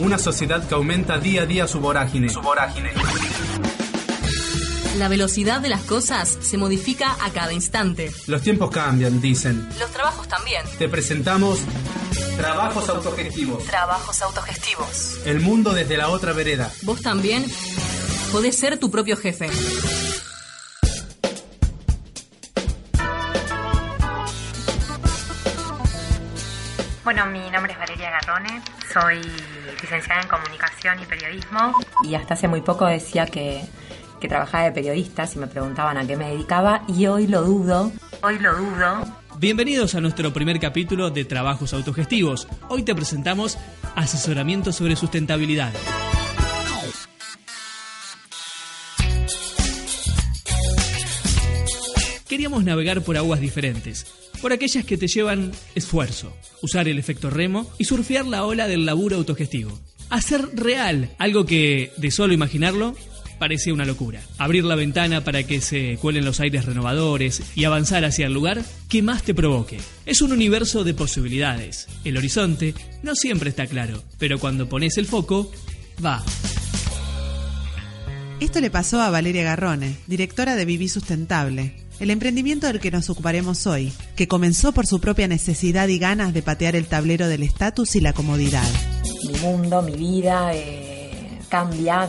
Una 0.00 0.16
sociedad 0.16 0.66
que 0.66 0.74
aumenta 0.74 1.18
día 1.18 1.42
a 1.42 1.46
día 1.46 1.66
su 1.66 1.80
vorágine. 1.80 2.28
Su 2.28 2.40
vorágine. 2.40 2.92
La 4.96 5.08
velocidad 5.08 5.60
de 5.60 5.68
las 5.68 5.82
cosas 5.82 6.38
se 6.40 6.56
modifica 6.56 7.16
a 7.20 7.30
cada 7.30 7.52
instante. 7.52 8.12
Los 8.28 8.42
tiempos 8.42 8.70
cambian, 8.70 9.20
dicen. 9.20 9.68
Los 9.78 9.90
trabajos 9.90 10.28
también. 10.28 10.62
Te 10.78 10.88
presentamos 10.88 11.60
Trabajos 12.36 12.88
Autogestivos. 12.88 13.64
Trabajos 13.64 14.22
autogestivos. 14.22 15.18
El 15.24 15.40
mundo 15.40 15.72
desde 15.72 15.96
la 15.96 16.08
otra 16.08 16.32
vereda. 16.32 16.70
Vos 16.82 17.02
también 17.02 17.44
podés 18.30 18.56
ser 18.56 18.78
tu 18.78 18.92
propio 18.92 19.16
jefe. 19.16 19.50
Bueno, 27.08 27.24
mi 27.24 27.50
nombre 27.50 27.72
es 27.72 27.78
Valeria 27.78 28.10
Garrone, 28.10 28.60
soy 28.92 29.22
licenciada 29.80 30.20
en 30.20 30.28
comunicación 30.28 31.02
y 31.02 31.06
periodismo 31.06 31.72
y 32.04 32.14
hasta 32.14 32.34
hace 32.34 32.48
muy 32.48 32.60
poco 32.60 32.84
decía 32.84 33.24
que, 33.24 33.62
que 34.20 34.28
trabajaba 34.28 34.64
de 34.64 34.72
periodista 34.72 35.26
si 35.26 35.38
me 35.38 35.46
preguntaban 35.46 35.96
a 35.96 36.06
qué 36.06 36.18
me 36.18 36.28
dedicaba 36.28 36.82
y 36.86 37.06
hoy 37.06 37.26
lo 37.26 37.40
dudo, 37.40 37.90
hoy 38.22 38.38
lo 38.38 38.54
dudo. 38.54 39.06
Bienvenidos 39.38 39.94
a 39.94 40.02
nuestro 40.02 40.34
primer 40.34 40.60
capítulo 40.60 41.08
de 41.08 41.24
Trabajos 41.24 41.72
Autogestivos. 41.72 42.46
Hoy 42.68 42.82
te 42.82 42.94
presentamos 42.94 43.56
asesoramiento 43.96 44.70
sobre 44.70 44.94
sustentabilidad. 44.94 45.72
Queríamos 52.28 52.64
navegar 52.64 53.00
por 53.00 53.16
aguas 53.16 53.40
diferentes, 53.40 54.27
por 54.38 54.52
aquellas 54.52 54.84
que 54.84 54.96
te 54.96 55.08
llevan 55.08 55.52
esfuerzo, 55.74 56.34
usar 56.62 56.88
el 56.88 56.98
efecto 56.98 57.30
remo 57.30 57.70
y 57.78 57.84
surfear 57.84 58.26
la 58.26 58.44
ola 58.44 58.66
del 58.68 58.86
laburo 58.86 59.16
autogestivo. 59.16 59.78
Hacer 60.10 60.48
real 60.54 61.10
algo 61.18 61.44
que, 61.44 61.92
de 61.96 62.10
solo 62.10 62.32
imaginarlo, 62.32 62.94
parece 63.38 63.72
una 63.72 63.84
locura. 63.84 64.20
Abrir 64.36 64.64
la 64.64 64.74
ventana 64.74 65.22
para 65.22 65.42
que 65.42 65.60
se 65.60 65.96
cuelen 66.00 66.24
los 66.24 66.40
aires 66.40 66.64
renovadores 66.64 67.42
y 67.54 67.64
avanzar 67.64 68.04
hacia 68.04 68.26
el 68.26 68.34
lugar 68.34 68.62
que 68.88 69.02
más 69.02 69.22
te 69.22 69.34
provoque. 69.34 69.78
Es 70.06 70.22
un 70.22 70.32
universo 70.32 70.84
de 70.84 70.94
posibilidades. 70.94 71.88
El 72.04 72.16
horizonte 72.16 72.74
no 73.02 73.14
siempre 73.14 73.50
está 73.50 73.66
claro, 73.66 74.02
pero 74.18 74.38
cuando 74.38 74.68
pones 74.68 74.98
el 74.98 75.06
foco, 75.06 75.50
va. 76.04 76.24
Esto 78.40 78.60
le 78.60 78.70
pasó 78.70 79.00
a 79.00 79.10
Valeria 79.10 79.42
Garrone, 79.42 79.96
directora 80.06 80.54
de 80.54 80.64
Viví 80.64 80.88
Sustentable, 80.88 81.74
el 82.00 82.10
emprendimiento 82.10 82.66
del 82.66 82.80
que 82.80 82.90
nos 82.90 83.10
ocuparemos 83.10 83.66
hoy, 83.66 83.92
que 84.16 84.28
comenzó 84.28 84.72
por 84.72 84.86
su 84.86 85.00
propia 85.00 85.28
necesidad 85.28 85.88
y 85.88 85.98
ganas 85.98 86.32
de 86.32 86.42
patear 86.42 86.76
el 86.76 86.86
tablero 86.86 87.28
del 87.28 87.42
estatus 87.42 87.96
y 87.96 88.00
la 88.00 88.12
comodidad. 88.12 88.68
Mi 89.26 89.38
mundo, 89.40 89.82
mi 89.82 89.96
vida 89.96 90.50
eh, 90.54 91.10
cambia 91.48 92.08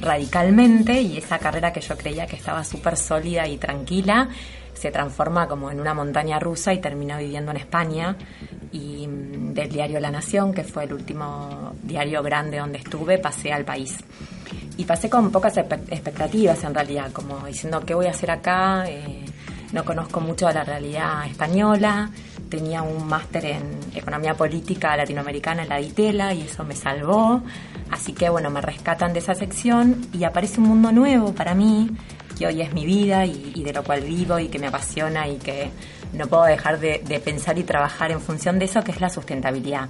radicalmente 0.00 1.00
y 1.00 1.16
esa 1.16 1.38
carrera 1.38 1.72
que 1.72 1.80
yo 1.80 1.96
creía 1.96 2.26
que 2.26 2.36
estaba 2.36 2.64
súper 2.64 2.96
sólida 2.96 3.46
y 3.46 3.56
tranquila 3.56 4.28
se 4.74 4.90
transforma 4.90 5.46
como 5.46 5.70
en 5.70 5.80
una 5.80 5.94
montaña 5.94 6.40
rusa 6.40 6.74
y 6.74 6.80
termino 6.80 7.16
viviendo 7.16 7.52
en 7.52 7.58
España 7.58 8.16
y 8.72 9.06
mm, 9.06 9.54
del 9.54 9.68
diario 9.68 10.00
La 10.00 10.10
Nación, 10.10 10.52
que 10.52 10.64
fue 10.64 10.84
el 10.84 10.92
último 10.92 11.72
diario 11.84 12.20
grande 12.20 12.58
donde 12.58 12.78
estuve, 12.78 13.18
pasé 13.18 13.52
al 13.52 13.64
país. 13.64 13.96
Y 14.76 14.84
pasé 14.84 15.10
con 15.10 15.30
pocas 15.30 15.56
expectativas 15.56 16.64
en 16.64 16.74
realidad, 16.74 17.12
como 17.12 17.46
diciendo, 17.46 17.80
¿qué 17.84 17.94
voy 17.94 18.06
a 18.06 18.10
hacer 18.10 18.30
acá? 18.30 18.84
Eh, 18.86 19.24
no 19.72 19.84
conozco 19.84 20.20
mucho 20.20 20.46
de 20.46 20.54
la 20.54 20.64
realidad 20.64 21.26
española, 21.26 22.10
tenía 22.48 22.82
un 22.82 23.06
máster 23.06 23.46
en 23.46 23.80
economía 23.94 24.34
política 24.34 24.96
latinoamericana 24.96 25.62
en 25.62 25.68
la 25.70 25.78
DITELA 25.78 26.34
y 26.34 26.42
eso 26.42 26.64
me 26.64 26.74
salvó. 26.74 27.42
Así 27.90 28.12
que 28.12 28.28
bueno, 28.28 28.50
me 28.50 28.60
rescatan 28.60 29.12
de 29.12 29.20
esa 29.20 29.34
sección 29.34 30.06
y 30.12 30.24
aparece 30.24 30.60
un 30.60 30.68
mundo 30.68 30.92
nuevo 30.92 31.34
para 31.34 31.54
mí, 31.54 31.90
que 32.38 32.46
hoy 32.46 32.60
es 32.60 32.72
mi 32.72 32.84
vida 32.84 33.24
y, 33.24 33.52
y 33.54 33.64
de 33.64 33.72
lo 33.72 33.82
cual 33.82 34.02
vivo 34.02 34.38
y 34.38 34.48
que 34.48 34.58
me 34.58 34.66
apasiona 34.66 35.28
y 35.28 35.36
que 35.36 35.70
no 36.12 36.26
puedo 36.26 36.44
dejar 36.44 36.78
de, 36.78 37.02
de 37.06 37.20
pensar 37.20 37.58
y 37.58 37.62
trabajar 37.62 38.10
en 38.10 38.20
función 38.20 38.58
de 38.58 38.66
eso, 38.66 38.82
que 38.82 38.92
es 38.92 39.00
la 39.00 39.08
sustentabilidad. 39.08 39.88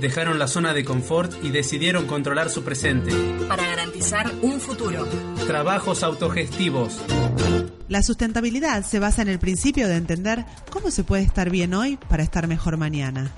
Dejaron 0.00 0.38
la 0.38 0.46
zona 0.46 0.74
de 0.74 0.84
confort 0.84 1.32
y 1.42 1.50
decidieron 1.50 2.06
controlar 2.06 2.50
su 2.50 2.62
presente. 2.62 3.12
Para 3.48 3.66
garantizar 3.66 4.30
un 4.42 4.60
futuro. 4.60 5.06
Trabajos 5.46 6.02
autogestivos. 6.02 7.00
La 7.88 8.02
sustentabilidad 8.02 8.82
se 8.82 8.98
basa 8.98 9.22
en 9.22 9.28
el 9.28 9.38
principio 9.38 9.88
de 9.88 9.96
entender 9.96 10.44
cómo 10.70 10.90
se 10.90 11.04
puede 11.04 11.22
estar 11.22 11.48
bien 11.48 11.72
hoy 11.72 11.96
para 12.08 12.22
estar 12.22 12.46
mejor 12.46 12.76
mañana. 12.76 13.32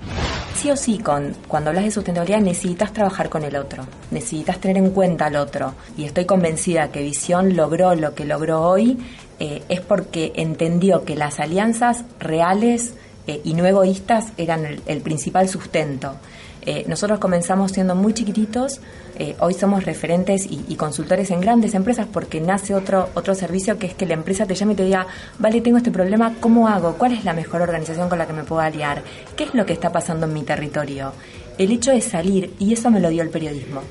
Sí 0.55 0.69
o 0.69 0.75
sí, 0.75 0.97
con, 0.97 1.33
cuando 1.47 1.69
hablas 1.69 1.85
de 1.85 1.91
sustentabilidad 1.91 2.41
necesitas 2.41 2.91
trabajar 2.91 3.29
con 3.29 3.43
el 3.43 3.55
otro, 3.55 3.85
necesitas 4.11 4.59
tener 4.59 4.77
en 4.77 4.89
cuenta 4.89 5.27
al 5.27 5.37
otro. 5.37 5.75
Y 5.95 6.03
estoy 6.03 6.25
convencida 6.25 6.91
que 6.91 7.03
Visión 7.03 7.55
logró 7.55 7.95
lo 7.95 8.15
que 8.15 8.25
logró 8.25 8.61
hoy 8.63 8.97
eh, 9.39 9.63
es 9.69 9.79
porque 9.79 10.33
entendió 10.35 11.05
que 11.05 11.15
las 11.15 11.39
alianzas 11.39 12.03
reales 12.19 12.95
eh, 13.27 13.39
y 13.45 13.53
no 13.53 13.65
egoístas 13.65 14.33
eran 14.35 14.65
el, 14.65 14.81
el 14.87 15.01
principal 15.01 15.47
sustento. 15.47 16.17
Eh, 16.61 16.85
nosotros 16.87 17.19
comenzamos 17.19 17.71
siendo 17.71 17.95
muy 17.95 18.13
chiquititos, 18.13 18.81
eh, 19.17 19.35
hoy 19.39 19.53
somos 19.53 19.85
referentes 19.85 20.45
y, 20.45 20.65
y 20.67 20.75
consultores 20.75 21.31
en 21.31 21.41
grandes 21.41 21.73
empresas 21.73 22.07
porque 22.11 22.41
nace 22.41 22.75
otro, 22.75 23.09
otro 23.15 23.33
servicio 23.33 23.77
que 23.77 23.87
es 23.87 23.93
que 23.93 24.05
la 24.05 24.13
empresa 24.13 24.45
te 24.45 24.55
llame 24.55 24.73
y 24.73 24.75
te 24.75 24.83
diga, 24.83 25.07
vale, 25.39 25.61
tengo 25.61 25.77
este 25.77 25.91
problema, 25.91 26.33
¿cómo 26.39 26.67
hago? 26.67 26.95
¿Cuál 26.95 27.13
es 27.13 27.23
la 27.23 27.33
mejor 27.33 27.61
organización 27.61 28.09
con 28.09 28.19
la 28.19 28.27
que 28.27 28.33
me 28.33 28.43
puedo 28.43 28.61
aliar? 28.61 29.03
¿Qué 29.35 29.45
es 29.45 29.53
lo 29.53 29.65
que 29.65 29.73
está 29.73 29.91
pasando 29.91 30.25
en 30.25 30.33
mi 30.33 30.43
territorio? 30.43 31.13
El 31.57 31.71
hecho 31.71 31.91
de 31.91 32.01
salir, 32.01 32.53
y 32.59 32.73
eso 32.73 32.91
me 32.91 32.99
lo 32.99 33.09
dio 33.09 33.23
el 33.23 33.29
periodismo, 33.29 33.81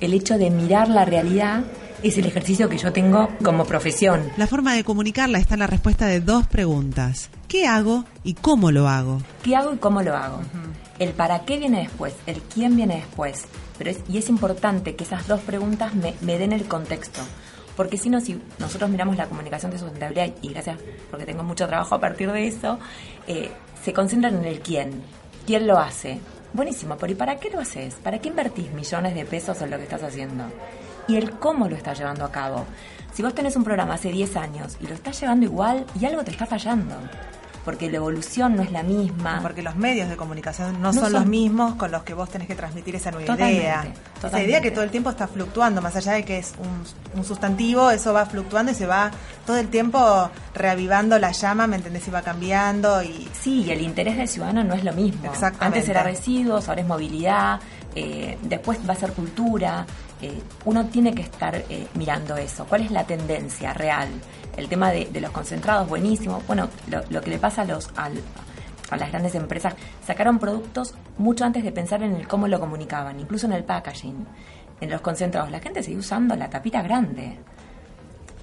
el 0.00 0.14
hecho 0.14 0.38
de 0.38 0.50
mirar 0.50 0.88
la 0.88 1.04
realidad 1.04 1.64
es 2.02 2.18
el 2.18 2.26
ejercicio 2.26 2.68
que 2.68 2.76
yo 2.76 2.92
tengo 2.92 3.30
como 3.42 3.64
profesión. 3.64 4.30
La 4.36 4.46
forma 4.46 4.74
de 4.74 4.84
comunicarla 4.84 5.38
está 5.38 5.54
en 5.54 5.60
la 5.60 5.66
respuesta 5.66 6.06
de 6.06 6.20
dos 6.20 6.46
preguntas. 6.46 7.30
¿Qué 7.48 7.66
hago 7.66 8.04
y 8.24 8.34
cómo 8.34 8.70
lo 8.70 8.88
hago? 8.88 9.22
¿Qué 9.42 9.56
hago 9.56 9.72
y 9.72 9.78
cómo 9.78 10.02
lo 10.02 10.14
hago? 10.14 10.40
El 10.98 11.10
para 11.10 11.44
qué 11.44 11.58
viene 11.58 11.80
después, 11.80 12.14
el 12.26 12.40
quién 12.42 12.76
viene 12.76 12.96
después. 12.96 13.44
Pero 13.78 13.90
es, 13.90 14.00
y 14.08 14.18
es 14.18 14.28
importante 14.28 14.94
que 14.94 15.04
esas 15.04 15.26
dos 15.26 15.40
preguntas 15.40 15.94
me, 15.94 16.14
me 16.20 16.38
den 16.38 16.52
el 16.52 16.66
contexto. 16.66 17.20
Porque 17.76 17.98
si 17.98 18.08
no, 18.08 18.20
si 18.20 18.40
nosotros 18.58 18.88
miramos 18.90 19.16
la 19.16 19.26
comunicación 19.26 19.72
de 19.72 19.78
sustentabilidad, 19.78 20.30
y 20.42 20.50
gracias 20.50 20.78
porque 21.10 21.26
tengo 21.26 21.42
mucho 21.42 21.66
trabajo 21.66 21.94
a 21.94 22.00
partir 22.00 22.30
de 22.30 22.46
eso, 22.46 22.78
eh, 23.26 23.50
se 23.82 23.92
concentran 23.92 24.36
en 24.36 24.44
el 24.44 24.60
quién. 24.60 25.02
¿Quién 25.46 25.66
lo 25.66 25.78
hace? 25.78 26.20
Buenísimo, 26.52 26.96
pero 26.96 27.12
¿y 27.12 27.16
para 27.16 27.36
qué 27.36 27.50
lo 27.50 27.60
haces? 27.60 27.96
¿Para 27.96 28.20
qué 28.20 28.28
invertís 28.28 28.70
millones 28.72 29.14
de 29.14 29.24
pesos 29.24 29.60
en 29.60 29.70
lo 29.70 29.76
que 29.76 29.82
estás 29.82 30.04
haciendo? 30.04 30.44
Y 31.08 31.16
el 31.16 31.32
cómo 31.32 31.68
lo 31.68 31.76
estás 31.76 31.98
llevando 31.98 32.24
a 32.24 32.30
cabo. 32.30 32.64
Si 33.12 33.22
vos 33.22 33.34
tenés 33.34 33.56
un 33.56 33.64
programa 33.64 33.94
hace 33.94 34.10
10 34.10 34.36
años 34.36 34.76
y 34.80 34.86
lo 34.86 34.94
estás 34.94 35.20
llevando 35.20 35.46
igual 35.46 35.84
y 36.00 36.06
algo 36.06 36.24
te 36.24 36.30
está 36.30 36.46
fallando. 36.46 36.94
Porque 37.64 37.90
la 37.90 37.96
evolución 37.96 38.56
no 38.56 38.62
es 38.62 38.70
la 38.70 38.82
misma. 38.82 39.40
Porque 39.42 39.62
los 39.62 39.74
medios 39.76 40.08
de 40.10 40.16
comunicación 40.16 40.74
no, 40.74 40.88
No 40.88 40.92
son, 40.92 41.02
son- 41.04 41.12
los 41.14 41.26
mismos 41.26 41.76
con 41.76 41.90
los 41.90 42.02
que 42.02 42.12
vos 42.14 42.28
tenés 42.28 42.46
que 42.46 42.54
transmitir 42.54 42.94
esa 42.96 43.10
nueva 43.10 43.26
Totalmente, 43.26 43.62
idea. 43.62 43.84
Esa 44.22 44.42
idea 44.42 44.60
que 44.60 44.70
todo 44.70 44.84
el 44.84 44.90
tiempo 44.90 45.10
está 45.10 45.26
fluctuando, 45.28 45.80
más 45.82 45.96
allá 45.96 46.12
de 46.12 46.24
que 46.24 46.38
es 46.38 46.52
un, 46.58 47.18
un 47.18 47.24
sustantivo, 47.24 47.90
eso 47.90 48.12
va 48.12 48.26
fluctuando 48.26 48.72
y 48.72 48.74
se 48.74 48.86
va 48.86 49.10
todo 49.46 49.56
el 49.58 49.68
tiempo 49.68 50.30
reavivando 50.54 51.18
la 51.18 51.32
llama, 51.32 51.66
¿me 51.66 51.76
entendés? 51.76 52.06
Y 52.08 52.10
va 52.10 52.22
cambiando 52.22 53.02
y... 53.02 53.28
Sí, 53.38 53.62
y 53.62 53.70
el 53.70 53.80
interés 53.82 54.16
del 54.16 54.28
ciudadano 54.28 54.64
no 54.64 54.74
es 54.74 54.84
lo 54.84 54.92
mismo. 54.92 55.30
Exactamente. 55.30 55.78
Antes 55.78 55.88
era 55.88 56.02
residuos, 56.02 56.68
ahora 56.68 56.80
es 56.82 56.86
movilidad, 56.86 57.60
eh, 57.94 58.38
después 58.42 58.78
va 58.88 58.92
a 58.92 58.96
ser 58.96 59.12
cultura. 59.12 59.86
Eh, 60.20 60.40
uno 60.64 60.86
tiene 60.86 61.14
que 61.14 61.22
estar 61.22 61.54
eh, 61.54 61.86
mirando 61.94 62.36
eso. 62.36 62.64
¿Cuál 62.66 62.82
es 62.82 62.90
la 62.90 63.04
tendencia 63.04 63.72
real? 63.74 64.08
El 64.56 64.68
tema 64.68 64.90
de, 64.90 65.08
los 65.20 65.30
concentrados, 65.32 65.88
buenísimo. 65.88 66.42
Bueno, 66.46 66.68
lo, 67.10 67.20
que 67.20 67.30
le 67.30 67.38
pasa 67.38 67.62
a 67.62 67.64
los 67.64 67.90
al- 67.96 68.22
a 68.90 68.96
las 68.96 69.10
grandes 69.10 69.34
empresas, 69.34 69.74
sacaron 70.06 70.38
productos 70.38 70.94
mucho 71.18 71.44
antes 71.44 71.64
de 71.64 71.72
pensar 71.72 72.02
en 72.02 72.14
el 72.14 72.28
cómo 72.28 72.46
lo 72.48 72.60
comunicaban, 72.60 73.18
incluso 73.18 73.46
en 73.46 73.54
el 73.54 73.64
packaging, 73.64 74.26
en 74.80 74.90
los 74.90 75.00
concentrados. 75.00 75.50
La 75.50 75.58
gente 75.60 75.82
sigue 75.82 75.96
usando 75.98 76.36
la 76.36 76.50
tapita 76.50 76.82
grande 76.82 77.38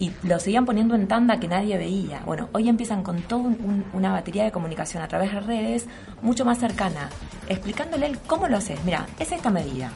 y 0.01 0.11
lo 0.23 0.39
seguían 0.39 0.65
poniendo 0.65 0.95
en 0.95 1.07
tanda 1.07 1.39
que 1.39 1.47
nadie 1.47 1.77
veía. 1.77 2.23
Bueno, 2.25 2.49
hoy 2.53 2.67
empiezan 2.67 3.03
con 3.03 3.21
toda 3.21 3.55
una 3.93 4.11
batería 4.11 4.43
de 4.43 4.51
comunicación 4.51 5.03
a 5.03 5.07
través 5.07 5.31
de 5.31 5.39
redes 5.39 5.85
mucho 6.23 6.43
más 6.43 6.57
cercana. 6.57 7.11
explicándole 7.47 8.07
él 8.07 8.17
cómo 8.25 8.47
lo 8.47 8.57
haces. 8.57 8.83
Mira, 8.83 9.05
es 9.19 9.31
esta 9.31 9.51
medida. 9.51 9.91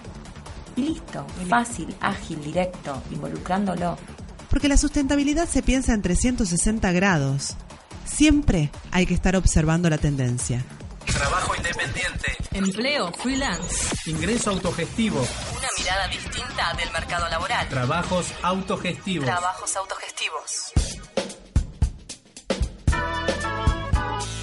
Y 0.75 0.84
listo, 0.84 1.25
fácil, 1.50 1.96
ágil, 2.02 2.40
directo, 2.44 3.02
involucrándolo. 3.10 3.98
Porque 4.48 4.68
la 4.68 4.78
sustentabilidad 4.78 5.50
se 5.50 5.63
piensa 5.63 5.96
en 5.96 6.04
360 6.04 6.92
grados. 6.92 7.56
Siempre 8.06 8.69
hay 8.92 9.08
que 9.08 9.16
estar 9.16 9.36
observando 9.36 9.90
la 9.90 9.98
tendencia. 9.98 10.63
Trabajo 11.08 11.56
independiente. 11.56 12.31
Empleo 12.51 13.12
freelance. 13.12 13.96
Ingreso 14.06 14.51
autogestivo. 14.51 15.25
Mirada 15.86 16.08
distinta 16.08 16.74
del 16.80 16.92
mercado 16.92 17.30
laboral. 17.30 17.70
Trabajos 17.70 18.34
autogestivos. 18.42 19.26
Trabajos 19.28 19.76
autogestivos. 19.76 20.72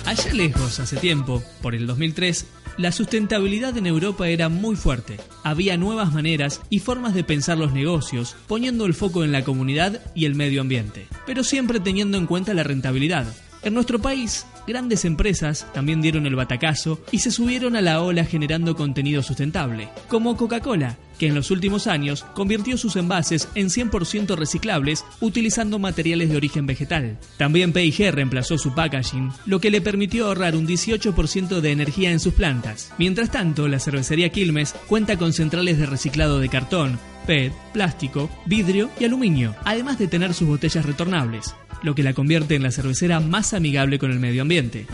Allá 0.06 0.32
lejos, 0.34 0.78
hace 0.78 0.98
tiempo, 0.98 1.42
por 1.60 1.74
el 1.74 1.88
2003, 1.88 2.46
la 2.76 2.92
sustentabilidad 2.92 3.76
en 3.76 3.88
Europa 3.88 4.28
era 4.28 4.48
muy 4.48 4.76
fuerte. 4.76 5.18
Había 5.42 5.76
nuevas 5.76 6.12
maneras 6.12 6.60
y 6.70 6.78
formas 6.78 7.12
de 7.12 7.24
pensar 7.24 7.58
los 7.58 7.72
negocios, 7.72 8.36
poniendo 8.46 8.86
el 8.86 8.94
foco 8.94 9.24
en 9.24 9.32
la 9.32 9.42
comunidad 9.42 10.00
y 10.14 10.26
el 10.26 10.36
medio 10.36 10.60
ambiente, 10.60 11.08
pero 11.26 11.42
siempre 11.42 11.80
teniendo 11.80 12.18
en 12.18 12.28
cuenta 12.28 12.54
la 12.54 12.62
rentabilidad. 12.62 13.26
En 13.62 13.74
nuestro 13.74 14.00
país, 14.00 14.46
grandes 14.66 15.04
empresas 15.04 15.66
también 15.72 16.00
dieron 16.00 16.26
el 16.26 16.36
batacazo 16.36 17.00
y 17.10 17.18
se 17.18 17.30
subieron 17.30 17.76
a 17.76 17.80
la 17.80 18.02
ola 18.02 18.24
generando 18.24 18.74
contenido 18.74 19.22
sustentable, 19.22 19.88
como 20.08 20.36
Coca-Cola, 20.36 20.96
que 21.18 21.28
en 21.28 21.34
los 21.34 21.50
últimos 21.50 21.86
años 21.86 22.24
convirtió 22.34 22.76
sus 22.76 22.96
envases 22.96 23.48
en 23.54 23.68
100% 23.68 24.36
reciclables 24.36 25.04
utilizando 25.20 25.78
materiales 25.78 26.30
de 26.30 26.36
origen 26.36 26.66
vegetal. 26.66 27.18
También 27.36 27.72
P&G 27.72 28.10
reemplazó 28.10 28.58
su 28.58 28.74
packaging, 28.74 29.30
lo 29.46 29.60
que 29.60 29.70
le 29.70 29.80
permitió 29.80 30.26
ahorrar 30.26 30.56
un 30.56 30.66
18% 30.66 31.60
de 31.60 31.70
energía 31.70 32.10
en 32.10 32.20
sus 32.20 32.34
plantas. 32.34 32.92
Mientras 32.98 33.30
tanto, 33.30 33.68
la 33.68 33.78
cervecería 33.78 34.30
Quilmes 34.30 34.74
cuenta 34.86 35.16
con 35.16 35.32
centrales 35.32 35.78
de 35.78 35.86
reciclado 35.86 36.40
de 36.40 36.48
cartón, 36.48 36.98
PET, 37.26 37.52
plástico, 37.72 38.28
vidrio 38.46 38.90
y 38.98 39.04
aluminio, 39.04 39.54
además 39.64 39.98
de 39.98 40.08
tener 40.08 40.34
sus 40.34 40.48
botellas 40.48 40.84
retornables 40.84 41.54
lo 41.82 41.94
que 41.94 42.02
la 42.02 42.14
convierte 42.14 42.54
en 42.54 42.62
la 42.62 42.70
cervecera 42.70 43.20
más 43.20 43.54
amigable 43.54 43.98
con 43.98 44.10
el 44.10 44.18
medio 44.18 44.42
ambiente. 44.42 44.86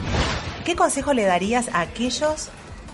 ¿Qué 0.64 0.76
consejo 0.76 1.14
le 1.14 1.24
darías 1.24 1.68
a 1.72 1.80
aquellos 1.80 2.50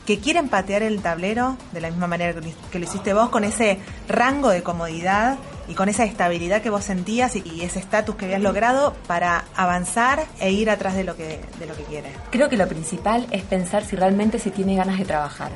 que 0.06 0.19
quieren 0.19 0.49
patear 0.49 0.82
el 0.82 1.00
tablero 1.00 1.56
de 1.73 1.81
la 1.81 1.91
misma 1.91 2.06
manera 2.06 2.38
que 2.70 2.79
lo 2.79 2.85
hiciste 2.85 3.14
vos, 3.14 3.31
con 3.31 3.44
ese 3.44 3.79
rango 4.08 4.50
de 4.50 4.62
comodidad 4.62 5.38
y 5.67 5.75
con 5.75 5.88
esa 5.88 6.05
estabilidad 6.05 6.61
que 6.61 6.70
vos 6.70 6.85
sentías 6.85 7.35
y 7.37 7.62
ese 7.62 7.79
estatus 7.79 8.17
que 8.17 8.26
habías 8.26 8.43
logrado 8.43 8.94
para 9.06 9.44
avanzar 9.56 10.26
e 10.41 10.52
ir 10.52 10.69
atrás 10.69 10.94
de 10.94 11.05
lo 11.05 11.17
que, 11.17 11.41
de 11.58 11.67
lo 11.67 11.75
que 11.75 11.85
quieres? 11.85 12.12
Creo 12.31 12.49
que 12.49 12.56
lo 12.56 12.69
principal 12.69 13.26
es 13.31 13.43
pensar 13.44 13.85
si 13.85 13.96
realmente 13.96 14.38
se 14.38 14.50
tiene 14.50 14.76
ganas 14.76 14.99
de 14.99 15.05
trabajar. 15.05 15.52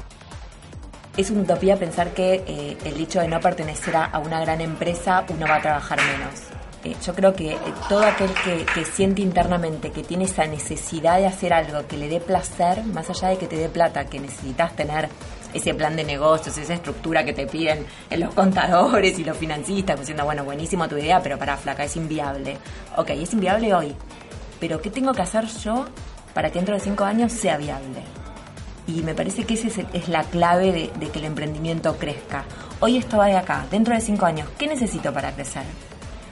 Es 1.17 1.31
una 1.31 1.43
utopía 1.43 1.77
pensar 1.77 2.15
que 2.15 2.45
eh, 2.47 2.79
el 2.85 3.01
hecho 3.01 3.21
de 3.21 3.29
no 3.29 3.41
pertenecer 3.41 3.97
a, 3.97 4.05
a 4.05 4.19
una 4.19 4.41
gran 4.41 4.61
empresa 4.61 5.27
uno 5.29 5.47
va 5.47 5.57
a 5.57 5.61
trabajar 5.61 5.99
menos. 5.99 6.58
Eh, 6.85 6.95
yo 7.05 7.13
creo 7.13 7.35
que 7.35 7.55
eh, 7.55 7.59
todo 7.89 8.05
aquel 8.05 8.31
que, 8.75 8.85
siente 8.85 9.21
internamente 9.21 9.91
que 9.91 10.05
tiene 10.05 10.25
esa 10.25 10.47
necesidad 10.47 11.19
de 11.19 11.27
hacer 11.27 11.53
algo 11.53 11.87
que 11.89 11.97
le 11.97 12.09
dé 12.09 12.21
placer, 12.21 12.85
más 12.85 13.11
allá 13.11 13.29
de 13.29 13.37
que 13.37 13.49
te 13.49 13.57
dé 13.57 13.69
plata, 13.69 14.07
que 14.07 14.21
necesitas 14.21 14.77
tener 14.77 15.09
ese 15.53 15.75
plan 15.75 15.97
de 15.97 16.05
negocios, 16.05 16.57
esa 16.57 16.75
estructura 16.75 17.25
que 17.25 17.33
te 17.33 17.47
piden 17.47 17.85
en 18.11 18.21
los 18.21 18.33
contadores 18.33 19.19
y 19.19 19.25
los 19.25 19.37
financistas, 19.37 19.99
diciendo, 19.99 20.25
bueno, 20.25 20.45
buenísimo 20.45 20.87
tu 20.89 20.97
idea, 20.97 21.21
pero 21.21 21.37
para 21.37 21.57
flaca, 21.57 21.85
es 21.85 21.97
inviable. 21.97 22.59
Ok, 22.97 23.11
es 23.11 23.33
inviable 23.33 23.75
hoy, 23.75 23.95
pero 24.61 24.81
¿qué 24.81 24.91
tengo 24.91 25.13
que 25.13 25.23
hacer 25.23 25.47
yo 25.47 25.87
para 26.33 26.51
que 26.51 26.59
dentro 26.61 26.75
de 26.75 26.81
cinco 26.81 27.05
años 27.05 27.33
sea 27.33 27.57
viable? 27.57 28.03
Y 28.87 29.03
me 29.03 29.15
parece 29.15 29.45
que 29.45 29.55
esa 29.55 29.67
es, 29.67 29.79
es 29.93 30.09
la 30.09 30.23
clave 30.25 30.73
de, 30.73 30.91
de 30.99 31.11
que 31.11 31.19
el 31.19 31.25
emprendimiento 31.25 31.97
crezca. 31.99 32.45
Hoy 32.81 32.99
esto 32.99 33.19
va 33.19 33.27
de 33.27 33.37
acá, 33.37 33.67
dentro 33.69 33.95
de 33.95 34.01
cinco 34.01 34.27
años, 34.27 34.49
¿qué 34.57 34.69
necesito 34.69 35.13
para 35.13 35.33
crecer? 35.33 35.65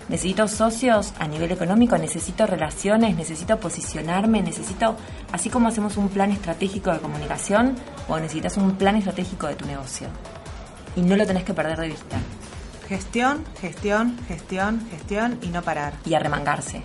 Necesito 0.08 0.48
socios 0.48 1.12
a 1.18 1.26
nivel 1.26 1.52
económico, 1.52 1.98
necesito 1.98 2.46
relaciones, 2.46 3.16
necesito 3.16 3.58
posicionarme, 3.58 4.42
necesito, 4.42 4.96
así 5.32 5.50
como 5.50 5.68
hacemos 5.68 5.96
un 5.96 6.08
plan 6.08 6.30
estratégico 6.30 6.92
de 6.92 6.98
comunicación, 6.98 7.76
o 8.08 8.18
necesitas 8.18 8.56
un 8.56 8.76
plan 8.76 8.96
estratégico 8.96 9.46
de 9.46 9.56
tu 9.56 9.66
negocio. 9.66 10.08
Y 10.94 11.02
no 11.02 11.16
lo 11.16 11.26
tenés 11.26 11.44
que 11.44 11.54
perder 11.54 11.78
de 11.78 11.88
vista. 11.88 12.16
Gestión, 12.88 13.44
gestión, 13.60 14.16
gestión, 14.28 14.86
gestión 14.90 15.38
y 15.42 15.48
no 15.48 15.62
parar. 15.62 15.94
Y 16.04 16.14
arremangarse. 16.14 16.82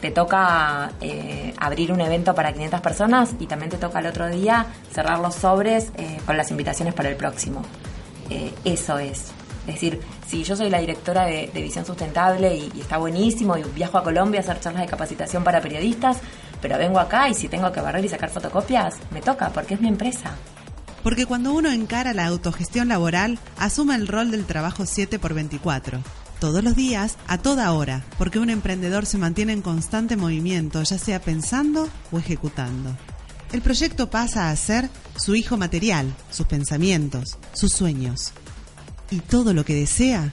Te 0.00 0.10
toca 0.10 0.92
eh, 1.00 1.54
abrir 1.58 1.92
un 1.92 2.00
evento 2.00 2.34
para 2.34 2.52
500 2.52 2.80
personas 2.80 3.34
y 3.38 3.46
también 3.46 3.70
te 3.70 3.78
toca 3.78 4.00
el 4.00 4.06
otro 4.06 4.28
día 4.28 4.66
cerrar 4.92 5.18
los 5.18 5.34
sobres 5.34 5.92
eh, 5.96 6.18
con 6.26 6.36
las 6.36 6.50
invitaciones 6.50 6.94
para 6.94 7.10
el 7.10 7.16
próximo. 7.16 7.62
Eh, 8.30 8.52
eso 8.64 8.98
es. 8.98 9.32
Es 9.66 9.74
decir, 9.74 10.00
si 10.26 10.44
yo 10.44 10.56
soy 10.56 10.68
la 10.68 10.78
directora 10.78 11.24
de, 11.24 11.50
Visión 11.54 11.86
Sustentable 11.86 12.54
y, 12.54 12.80
está 12.80 12.98
buenísimo 12.98 13.56
y 13.56 13.62
viajo 13.62 13.96
a 13.96 14.04
Colombia 14.04 14.40
a 14.40 14.42
hacer 14.42 14.60
charlas 14.60 14.82
de 14.82 14.88
capacitación 14.88 15.42
para 15.42 15.62
periodistas, 15.62 16.18
pero 16.60 16.76
vengo 16.76 16.98
acá 16.98 17.28
y 17.28 17.34
si 17.34 17.48
tengo 17.48 17.72
que 17.72 17.80
barrer 17.80 18.04
y 18.04 18.08
sacar 18.08 18.28
fotocopias, 18.28 18.96
me 19.10 19.22
toca 19.22 19.48
porque 19.50 19.74
es 19.74 19.80
mi 19.80 19.88
empresa. 19.88 20.36
Porque 21.02 21.26
cuando 21.26 21.52
uno 21.52 21.70
encara 21.70 22.12
la 22.12 22.26
autogestión 22.26 22.88
laboral, 22.88 23.38
asume 23.58 23.94
el 23.94 24.06
rol 24.06 24.30
del 24.30 24.44
trabajo 24.44 24.86
7 24.86 25.18
por 25.18 25.34
24. 25.34 26.00
Todos 26.40 26.62
los 26.62 26.76
días, 26.76 27.16
a 27.26 27.38
toda 27.38 27.72
hora, 27.72 28.04
porque 28.18 28.38
un 28.38 28.50
emprendedor 28.50 29.06
se 29.06 29.18
mantiene 29.18 29.54
en 29.54 29.62
constante 29.62 30.16
movimiento, 30.16 30.82
ya 30.82 30.98
sea 30.98 31.20
pensando 31.20 31.88
o 32.12 32.18
ejecutando. 32.18 32.94
El 33.52 33.62
proyecto 33.62 34.10
pasa 34.10 34.50
a 34.50 34.56
ser 34.56 34.90
su 35.16 35.34
hijo 35.34 35.56
material, 35.56 36.12
sus 36.30 36.46
pensamientos, 36.46 37.38
sus 37.52 37.72
sueños 37.72 38.32
y 39.14 39.20
todo 39.20 39.54
lo 39.54 39.64
que 39.64 39.74
desea 39.74 40.32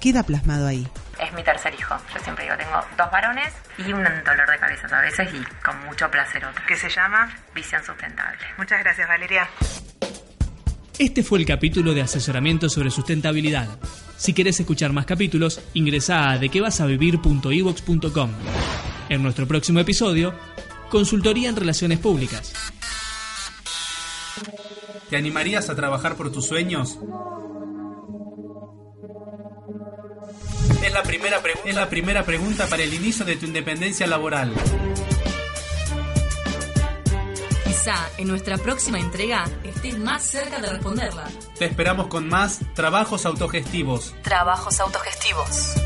queda 0.00 0.22
plasmado 0.22 0.66
ahí. 0.66 0.88
Es 1.20 1.32
mi 1.34 1.44
tercer 1.44 1.74
hijo. 1.78 1.94
Yo 2.12 2.20
siempre 2.20 2.44
digo, 2.44 2.56
tengo 2.56 2.80
dos 2.96 3.10
varones 3.10 3.52
y 3.78 3.92
un 3.92 4.02
dolor 4.02 4.50
de 4.50 4.58
cabeza 4.58 4.88
a 4.90 5.02
veces 5.02 5.28
y 5.32 5.44
con 5.64 5.78
mucho 5.84 6.10
placer 6.10 6.44
otro. 6.44 6.62
¿Qué 6.66 6.76
se 6.76 6.88
llama? 6.88 7.30
Visión 7.54 7.84
sustentable. 7.84 8.38
Muchas 8.58 8.80
gracias, 8.80 9.06
Valeria. 9.06 9.48
Este 10.98 11.22
fue 11.22 11.38
el 11.38 11.46
capítulo 11.46 11.94
de 11.94 12.02
asesoramiento 12.02 12.68
sobre 12.68 12.90
sustentabilidad. 12.90 13.68
Si 14.16 14.32
querés 14.32 14.58
escuchar 14.58 14.92
más 14.92 15.06
capítulos, 15.06 15.60
ingresa 15.74 16.30
a 16.30 16.38
dequevasavivir.evox.com. 16.38 18.30
En 19.08 19.22
nuestro 19.22 19.46
próximo 19.46 19.80
episodio, 19.80 20.34
consultoría 20.88 21.48
en 21.48 21.56
relaciones 21.56 21.98
públicas. 21.98 22.52
¿Te 25.10 25.16
animarías 25.16 25.68
a 25.70 25.76
trabajar 25.76 26.16
por 26.16 26.32
tus 26.32 26.46
sueños? 26.46 26.98
Es 30.92 30.98
la, 30.98 31.04
primera 31.04 31.42
es 31.64 31.74
la 31.74 31.88
primera 31.88 32.22
pregunta 32.22 32.66
para 32.66 32.82
el 32.82 32.92
inicio 32.92 33.24
de 33.24 33.36
tu 33.36 33.46
independencia 33.46 34.06
laboral. 34.06 34.52
Quizá 37.64 37.94
en 38.18 38.28
nuestra 38.28 38.58
próxima 38.58 39.00
entrega 39.00 39.46
estés 39.64 39.98
más 39.98 40.22
cerca 40.22 40.60
de 40.60 40.68
responderla. 40.68 41.30
Te 41.58 41.64
esperamos 41.64 42.08
con 42.08 42.28
más 42.28 42.60
trabajos 42.74 43.24
autogestivos. 43.24 44.14
Trabajos 44.22 44.80
autogestivos. 44.80 45.76